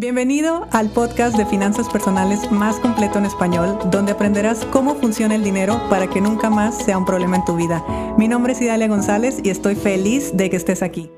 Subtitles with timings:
[0.00, 5.44] Bienvenido al podcast de finanzas personales más completo en español, donde aprenderás cómo funciona el
[5.44, 7.84] dinero para que nunca más sea un problema en tu vida.
[8.16, 11.10] Mi nombre es Idalia González y estoy feliz de que estés aquí.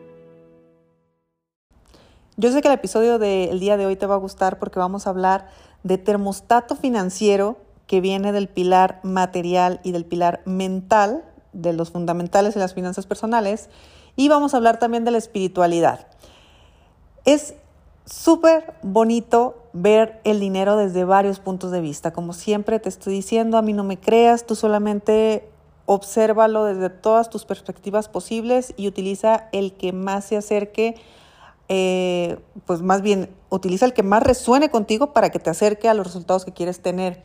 [2.36, 5.06] Yo sé que el episodio del día de hoy te va a gustar porque vamos
[5.06, 5.46] a hablar
[5.84, 12.54] de termostato financiero que viene del pilar material y del pilar mental, de los fundamentales
[12.54, 13.70] de las finanzas personales,
[14.16, 16.08] y vamos a hablar también de la espiritualidad.
[17.24, 17.54] Es
[18.04, 22.12] súper bonito ver el dinero desde varios puntos de vista.
[22.12, 25.48] Como siempre te estoy diciendo, a mí no me creas, tú solamente
[25.86, 30.94] obsérvalo desde todas tus perspectivas posibles y utiliza el que más se acerque,
[31.68, 35.94] eh, pues más bien, utiliza el que más resuene contigo para que te acerque a
[35.94, 37.22] los resultados que quieres tener.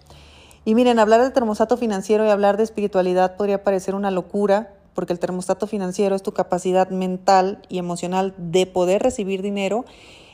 [0.66, 5.14] Y miren, hablar de termostato financiero y hablar de espiritualidad podría parecer una locura, porque
[5.14, 9.86] el termostato financiero es tu capacidad mental y emocional de poder recibir dinero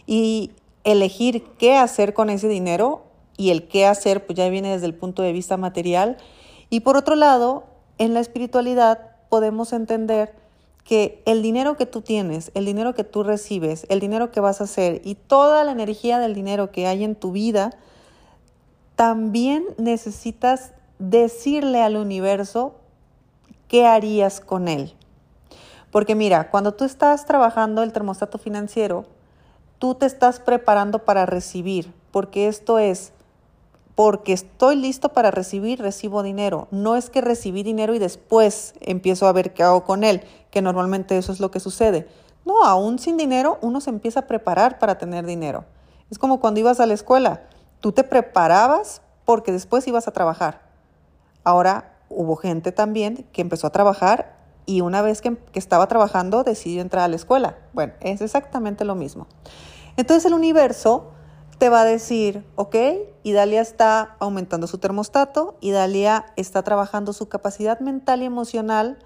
[0.05, 0.51] y
[0.83, 3.03] elegir qué hacer con ese dinero
[3.37, 6.17] y el qué hacer pues ya viene desde el punto de vista material.
[6.69, 7.65] Y por otro lado,
[7.97, 10.35] en la espiritualidad podemos entender
[10.83, 14.59] que el dinero que tú tienes, el dinero que tú recibes, el dinero que vas
[14.59, 17.71] a hacer y toda la energía del dinero que hay en tu vida,
[18.95, 22.75] también necesitas decirle al universo
[23.67, 24.93] qué harías con él.
[25.91, 29.05] Porque mira, cuando tú estás trabajando el termostato financiero,
[29.83, 33.11] tú te estás preparando para recibir, porque esto es,
[33.95, 36.69] porque estoy listo para recibir, recibo dinero.
[36.71, 40.61] No es que recibí dinero y después empiezo a ver qué hago con él, que
[40.61, 42.07] normalmente eso es lo que sucede.
[42.45, 45.65] No, aún sin dinero uno se empieza a preparar para tener dinero.
[46.09, 47.41] Es como cuando ibas a la escuela,
[47.81, 50.61] tú te preparabas porque después ibas a trabajar.
[51.43, 56.43] Ahora hubo gente también que empezó a trabajar y una vez que, que estaba trabajando
[56.43, 57.57] decidió entrar a la escuela.
[57.73, 59.27] Bueno, es exactamente lo mismo.
[59.97, 61.11] Entonces el universo
[61.57, 62.75] te va a decir, ok,
[63.23, 68.97] Idalia está aumentando su termostato, Idalia está trabajando su capacidad mental y emocional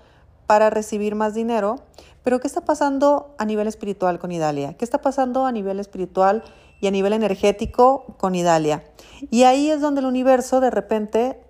[0.47, 1.75] para recibir más dinero,
[2.23, 4.73] pero ¿qué está pasando a nivel espiritual con Idalia?
[4.73, 6.43] ¿Qué está pasando a nivel espiritual
[6.81, 8.83] y a nivel energético con Idalia?
[9.29, 11.41] Y ahí es donde el universo de repente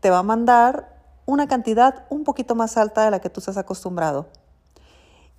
[0.00, 0.91] te va a mandar
[1.26, 4.28] una cantidad un poquito más alta de la que tú estás acostumbrado.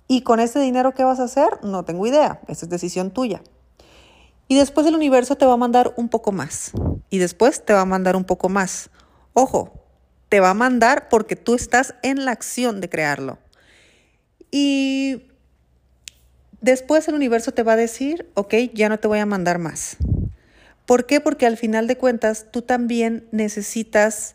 [0.06, 1.48] Y con ese dinero, ¿qué vas a hacer?
[1.62, 3.42] No tengo idea, esa es decisión tuya.
[4.48, 6.72] Y después el universo te va a mandar un poco más.
[7.08, 8.90] Y después te va a mandar un poco más.
[9.32, 9.72] Ojo,
[10.28, 13.38] te va a mandar porque tú estás en la acción de crearlo.
[14.50, 15.28] Y
[16.60, 19.96] después el universo te va a decir, ok, ya no te voy a mandar más.
[20.86, 21.20] ¿Por qué?
[21.20, 24.34] Porque al final de cuentas tú también necesitas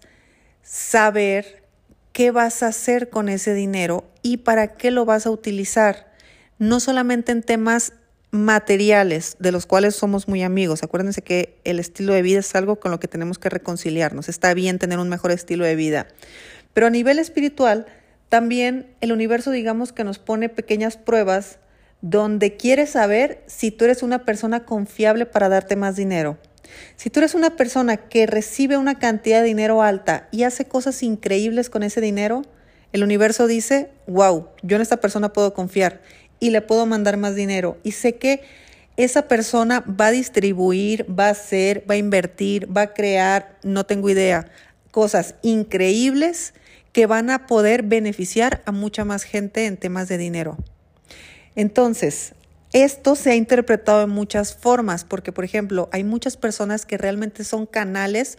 [0.64, 1.64] saber
[2.12, 6.12] qué vas a hacer con ese dinero y para qué lo vas a utilizar.
[6.58, 7.94] No solamente en temas
[8.32, 10.84] materiales, de los cuales somos muy amigos.
[10.84, 14.30] Acuérdense que el estilo de vida es algo con lo que tenemos que reconciliarnos.
[14.30, 16.08] Está bien tener un mejor estilo de vida.
[16.74, 17.88] Pero a nivel espiritual,
[18.30, 21.58] también el universo, digamos que nos pone pequeñas pruebas
[22.02, 26.38] donde quiere saber si tú eres una persona confiable para darte más dinero.
[26.96, 31.02] Si tú eres una persona que recibe una cantidad de dinero alta y hace cosas
[31.04, 32.44] increíbles con ese dinero,
[32.92, 36.02] el universo dice, wow, yo en esta persona puedo confiar
[36.40, 37.78] y le puedo mandar más dinero.
[37.84, 38.42] Y sé que
[38.98, 43.86] esa persona va a distribuir, va a hacer, va a invertir, va a crear, no
[43.86, 44.48] tengo idea,
[44.92, 46.54] cosas increíbles
[46.92, 50.58] que van a poder beneficiar a mucha más gente en temas de dinero.
[51.56, 52.34] Entonces,
[52.74, 57.44] esto se ha interpretado de muchas formas, porque por ejemplo, hay muchas personas que realmente
[57.44, 58.38] son canales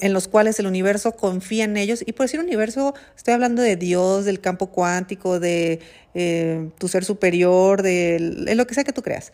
[0.00, 2.02] en los cuales el universo confía en ellos.
[2.06, 5.80] Y por decir universo, estoy hablando de Dios, del campo cuántico, de
[6.14, 9.32] eh, tu ser superior, de, lo que sea que tú creas.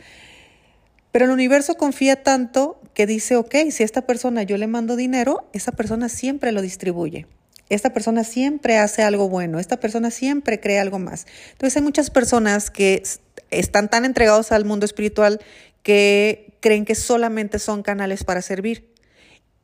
[1.13, 4.97] Pero el universo confía tanto que dice, ok, si a esta persona yo le mando
[4.97, 7.27] dinero, esa persona siempre lo distribuye.
[7.71, 11.27] Esta persona siempre hace algo bueno, esta persona siempre crea algo más.
[11.53, 13.03] Entonces hay muchas personas que
[13.51, 15.41] están tan entregados al mundo espiritual
[15.83, 18.91] que creen que solamente son canales para servir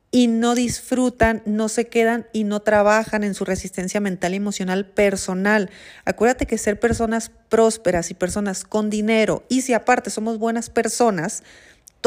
[0.09, 4.85] y no disfrutan, no se quedan y no trabajan en su resistencia mental y emocional
[4.85, 5.69] personal.
[6.05, 11.43] Acuérdate que ser personas prósperas y personas con dinero y si aparte somos buenas personas,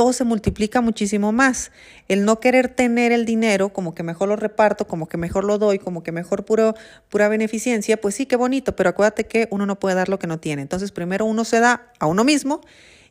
[0.00, 1.72] todo se multiplica muchísimo más.
[2.08, 5.58] El no querer tener el dinero, como que mejor lo reparto, como que mejor lo
[5.58, 6.74] doy, como que mejor puro,
[7.10, 10.26] pura beneficencia, pues sí, qué bonito, pero acuérdate que uno no puede dar lo que
[10.26, 10.62] no tiene.
[10.62, 12.62] Entonces, primero uno se da a uno mismo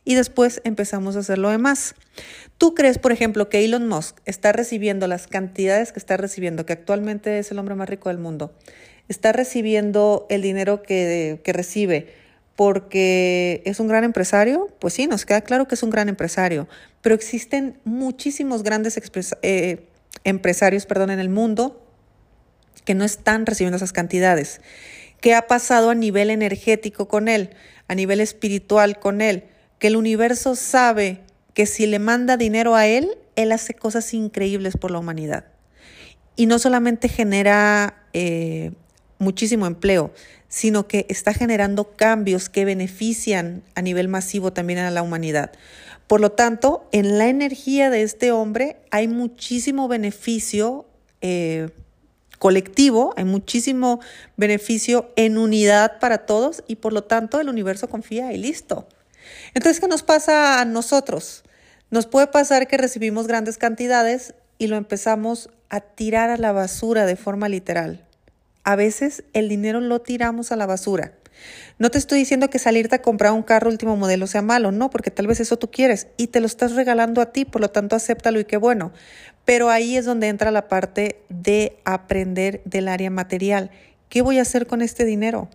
[0.04, 1.94] y después empezamos a hacer lo demás.
[2.58, 6.72] ¿Tú crees, por ejemplo, que Elon Musk está recibiendo las cantidades que está recibiendo, que
[6.72, 8.52] actualmente es el hombre más rico del mundo,
[9.06, 12.08] está recibiendo el dinero que, que recibe?
[12.60, 16.68] Porque es un gran empresario, pues sí, nos queda claro que es un gran empresario,
[17.00, 19.00] pero existen muchísimos grandes
[19.40, 19.88] eh,
[20.24, 21.82] empresarios perdón, en el mundo
[22.84, 24.60] que no están recibiendo esas cantidades.
[25.22, 27.48] ¿Qué ha pasado a nivel energético con él,
[27.88, 29.44] a nivel espiritual con él?
[29.78, 31.22] Que el universo sabe
[31.54, 35.46] que si le manda dinero a él, él hace cosas increíbles por la humanidad.
[36.36, 38.72] Y no solamente genera eh,
[39.18, 40.12] muchísimo empleo,
[40.50, 45.52] sino que está generando cambios que benefician a nivel masivo también a la humanidad.
[46.06, 50.86] Por lo tanto, en la energía de este hombre hay muchísimo beneficio
[51.20, 51.70] eh,
[52.40, 54.00] colectivo, hay muchísimo
[54.36, 58.88] beneficio en unidad para todos y por lo tanto el universo confía y listo.
[59.54, 61.44] Entonces, ¿qué nos pasa a nosotros?
[61.90, 67.06] Nos puede pasar que recibimos grandes cantidades y lo empezamos a tirar a la basura
[67.06, 68.04] de forma literal.
[68.62, 71.12] A veces el dinero lo tiramos a la basura.
[71.78, 74.90] No te estoy diciendo que salirte a comprar un carro último modelo sea malo, no,
[74.90, 77.70] porque tal vez eso tú quieres y te lo estás regalando a ti, por lo
[77.70, 78.92] tanto acéptalo y qué bueno.
[79.44, 83.70] Pero ahí es donde entra la parte de aprender del área material.
[84.08, 85.48] ¿Qué voy a hacer con este dinero?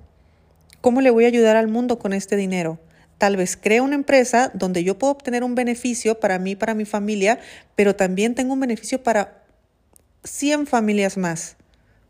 [0.82, 2.80] ¿Cómo le voy a ayudar al mundo con este dinero?
[3.18, 6.86] Tal vez creo una empresa donde yo puedo obtener un beneficio para mí, para mi
[6.86, 7.40] familia,
[7.76, 9.44] pero también tengo un beneficio para
[10.24, 11.56] 100 familias más.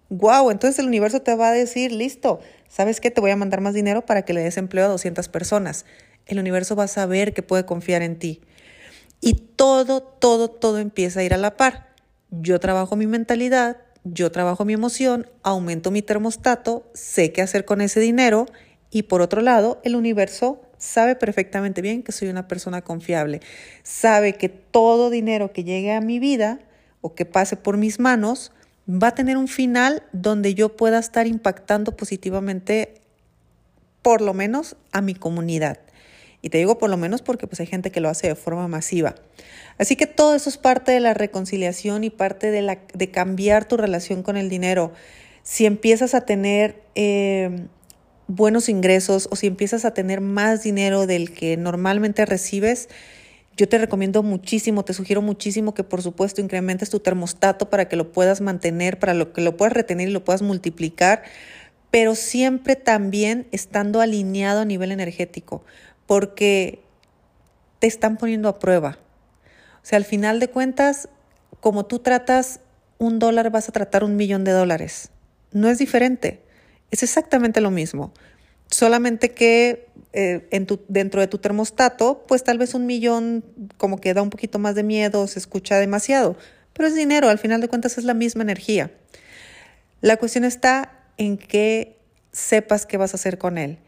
[0.10, 3.10] Wow, entonces el universo te va a decir, listo, ¿sabes qué?
[3.10, 5.86] Te voy a mandar más dinero para que le des empleo a 200 personas.
[6.28, 8.42] El universo va a saber que puede confiar en ti.
[9.20, 11.90] Y todo, todo, todo empieza a ir a la par.
[12.30, 17.82] Yo trabajo mi mentalidad, yo trabajo mi emoción, aumento mi termostato, sé qué hacer con
[17.82, 18.46] ese dinero
[18.92, 23.42] y por otro lado, el universo sabe perfectamente bien que soy una persona confiable.
[23.84, 26.60] Sabe que todo dinero que llegue a mi vida
[27.02, 28.52] o que pase por mis manos
[28.90, 33.02] va a tener un final donde yo pueda estar impactando positivamente
[34.02, 35.80] por lo menos a mi comunidad.
[36.42, 38.68] Y te digo por lo menos porque pues hay gente que lo hace de forma
[38.68, 39.16] masiva.
[39.80, 43.68] Así que todo eso es parte de la reconciliación y parte de, la, de cambiar
[43.68, 44.92] tu relación con el dinero.
[45.42, 47.66] Si empiezas a tener eh,
[48.28, 52.90] buenos ingresos o si empiezas a tener más dinero del que normalmente recibes,
[53.58, 57.96] yo te recomiendo muchísimo, te sugiero muchísimo que por supuesto incrementes tu termostato para que
[57.96, 61.24] lo puedas mantener, para lo que lo puedas retener y lo puedas multiplicar,
[61.90, 65.64] pero siempre también estando alineado a nivel energético,
[66.06, 66.82] porque
[67.80, 68.98] te están poniendo a prueba.
[69.82, 71.08] O sea, al final de cuentas,
[71.62, 72.60] como tú tratas
[72.98, 75.12] un dólar, vas a tratar un millón de dólares.
[75.52, 76.42] No es diferente,
[76.92, 78.12] es exactamente lo mismo.
[78.70, 83.44] Solamente que eh, en tu, dentro de tu termostato, pues tal vez un millón
[83.78, 86.38] como que da un poquito más de miedo, se escucha demasiado,
[86.74, 88.92] pero es dinero, al final de cuentas es la misma energía.
[90.02, 91.98] La cuestión está en que
[92.32, 93.80] sepas qué vas a hacer con él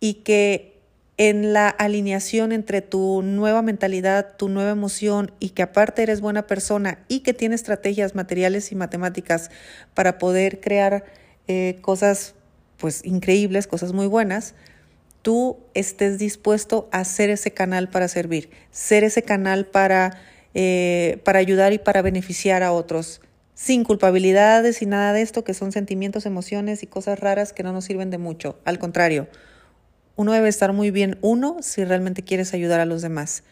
[0.00, 0.74] y que
[1.16, 6.46] en la alineación entre tu nueva mentalidad, tu nueva emoción y que aparte eres buena
[6.46, 9.50] persona y que tienes estrategias materiales y matemáticas
[9.94, 11.04] para poder crear
[11.46, 12.34] eh, cosas
[12.76, 14.54] pues increíbles, cosas muy buenas,
[15.22, 20.20] tú estés dispuesto a ser ese canal para servir, ser ese canal para,
[20.52, 23.22] eh, para ayudar y para beneficiar a otros,
[23.54, 27.72] sin culpabilidades y nada de esto, que son sentimientos, emociones y cosas raras que no
[27.72, 28.58] nos sirven de mucho.
[28.64, 29.28] Al contrario,
[30.16, 33.44] uno debe estar muy bien uno si realmente quieres ayudar a los demás.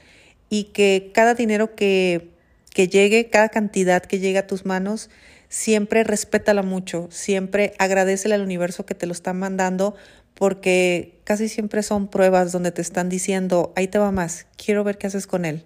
[0.51, 2.31] Y que cada dinero que,
[2.75, 5.09] que llegue, cada cantidad que llegue a tus manos,
[5.53, 9.95] siempre respétala mucho, siempre agradecele al universo que te lo está mandando,
[10.33, 14.97] porque casi siempre son pruebas donde te están diciendo, ahí te va más, quiero ver
[14.97, 15.63] qué haces con él.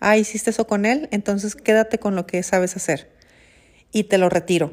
[0.00, 3.10] Ah, hiciste eso con él, entonces quédate con lo que sabes hacer
[3.90, 4.72] y te lo retiro.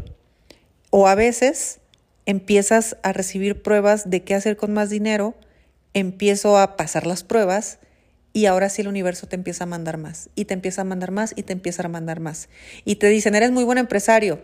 [0.90, 1.80] O a veces
[2.26, 5.36] empiezas a recibir pruebas de qué hacer con más dinero,
[5.94, 7.80] empiezo a pasar las pruebas
[8.34, 11.12] y ahora sí el universo te empieza a mandar más, y te empieza a mandar
[11.12, 12.50] más, y te empieza a mandar más.
[12.86, 14.40] Y te dicen, eres muy buen empresario.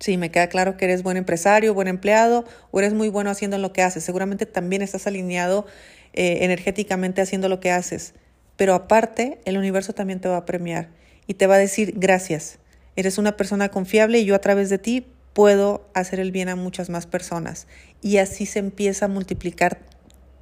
[0.00, 3.58] Sí, me queda claro que eres buen empresario, buen empleado, o eres muy bueno haciendo
[3.58, 4.04] lo que haces.
[4.04, 5.66] Seguramente también estás alineado
[6.12, 8.14] eh, energéticamente haciendo lo que haces.
[8.56, 10.88] Pero aparte, el universo también te va a premiar
[11.26, 12.58] y te va a decir, gracias,
[12.96, 16.56] eres una persona confiable y yo a través de ti puedo hacer el bien a
[16.56, 17.66] muchas más personas.
[18.02, 19.78] Y así se empieza a multiplicar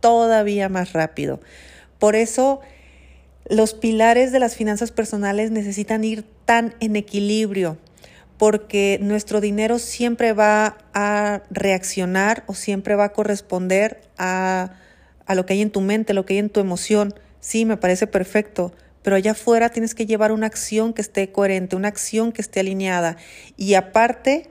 [0.01, 1.41] todavía más rápido.
[1.99, 2.61] Por eso
[3.49, 7.79] los pilares de las finanzas personales necesitan ir tan en equilibrio,
[8.39, 14.73] porque nuestro dinero siempre va a reaccionar o siempre va a corresponder a,
[15.27, 17.15] a lo que hay en tu mente, lo que hay en tu emoción.
[17.41, 18.73] Sí, me parece perfecto,
[19.03, 22.61] pero allá afuera tienes que llevar una acción que esté coherente, una acción que esté
[22.61, 23.17] alineada.
[23.57, 24.51] Y aparte,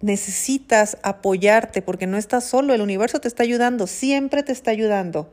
[0.00, 5.32] necesitas apoyarte porque no estás solo, el universo te está ayudando, siempre te está ayudando.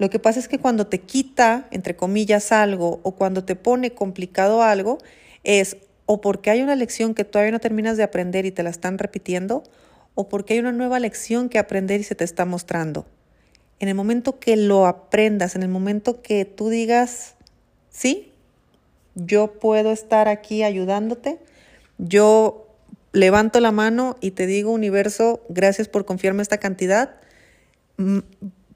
[0.00, 3.92] Lo que pasa es que cuando te quita, entre comillas, algo o cuando te pone
[3.92, 4.96] complicado algo,
[5.44, 5.76] es
[6.06, 8.96] o porque hay una lección que todavía no terminas de aprender y te la están
[8.96, 9.62] repitiendo,
[10.14, 13.04] o porque hay una nueva lección que aprender y se te está mostrando.
[13.78, 17.34] En el momento que lo aprendas, en el momento que tú digas,
[17.90, 18.32] sí,
[19.14, 21.40] yo puedo estar aquí ayudándote,
[21.98, 22.68] yo
[23.12, 27.16] levanto la mano y te digo, universo, gracias por confiarme esta cantidad,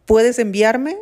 [0.04, 0.98] puedes enviarme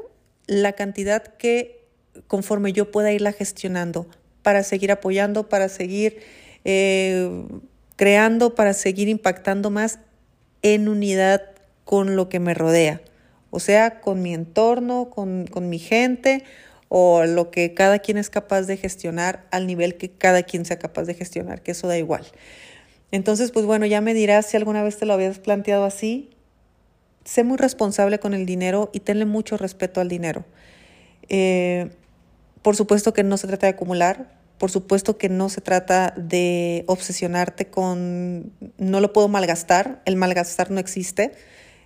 [0.53, 1.87] la cantidad que
[2.27, 4.07] conforme yo pueda irla gestionando
[4.43, 6.21] para seguir apoyando, para seguir
[6.65, 7.45] eh,
[7.97, 9.99] creando, para seguir impactando más
[10.63, 11.43] en unidad
[11.85, 13.01] con lo que me rodea,
[13.51, 16.45] o sea, con mi entorno, con, con mi gente
[16.89, 20.79] o lo que cada quien es capaz de gestionar al nivel que cada quien sea
[20.79, 22.27] capaz de gestionar, que eso da igual.
[23.11, 26.31] Entonces, pues bueno, ya me dirás si alguna vez te lo habías planteado así.
[27.25, 30.45] Sé muy responsable con el dinero y tenle mucho respeto al dinero.
[31.29, 31.91] Eh,
[32.63, 36.85] por supuesto que no se trata de acumular, por supuesto que no se trata de
[36.87, 41.33] obsesionarte con no lo puedo malgastar, el malgastar no existe,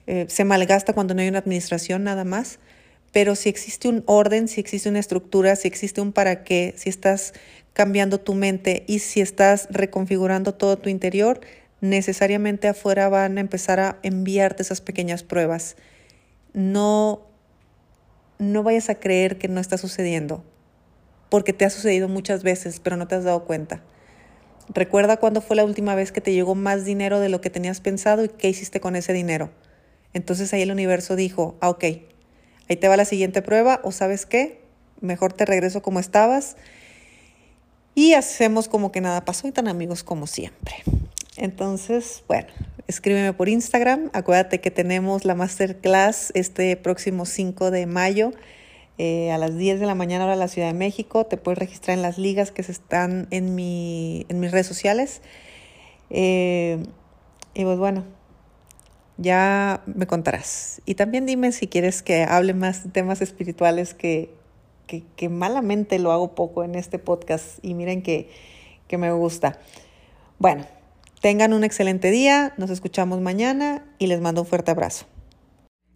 [0.07, 2.59] eh, se malgasta cuando no hay una administración nada más,
[3.13, 6.91] pero si existe un orden, si existe una estructura, si existe un para qué, si
[6.91, 7.33] estás
[7.73, 11.41] cambiando tu mente y si estás reconfigurando todo tu interior,
[11.81, 15.77] necesariamente afuera van a empezar a enviarte esas pequeñas pruebas.
[16.53, 17.23] No,
[18.39, 20.43] no vayas a creer que no está sucediendo
[21.29, 23.83] porque te ha sucedido muchas veces, pero no te has dado cuenta.
[24.69, 27.81] Recuerda cuándo fue la última vez que te llegó más dinero de lo que tenías
[27.81, 29.51] pensado y qué hiciste con ese dinero.
[30.13, 31.85] Entonces ahí el universo dijo, ah, ok,
[32.69, 34.61] ahí te va la siguiente prueba o sabes qué,
[35.01, 36.57] mejor te regreso como estabas
[37.95, 40.75] y hacemos como que nada pasó y tan amigos como siempre.
[41.37, 42.49] Entonces, bueno,
[42.87, 44.11] escríbeme por Instagram.
[44.13, 48.33] Acuérdate que tenemos la masterclass este próximo 5 de mayo
[48.99, 51.27] eh, a las 10 de la mañana hora de la Ciudad de México.
[51.27, 55.21] Te puedes registrar en las ligas que se están en, mi, en mis redes sociales.
[56.09, 56.83] Eh,
[57.53, 58.05] y pues bueno,
[59.19, 60.81] ya me contarás.
[60.87, 64.35] Y también dime si quieres que hable más de temas espirituales que,
[64.87, 68.31] que, que malamente lo hago poco en este podcast y miren que,
[68.89, 69.59] que me gusta.
[70.39, 70.67] Bueno,
[71.21, 75.07] tengan un excelente día, nos escuchamos mañana y les mando un fuerte abrazo.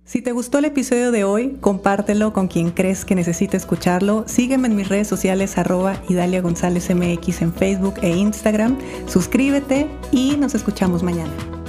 [0.05, 4.25] Si te gustó el episodio de hoy, compártelo con quien crees que necesite escucharlo.
[4.27, 8.77] Sígueme en mis redes sociales arroba Idalia González MX en Facebook e Instagram.
[9.07, 11.60] Suscríbete y nos escuchamos mañana.